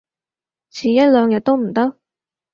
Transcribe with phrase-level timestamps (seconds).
[0.71, 1.95] 遲一兩日都唔得？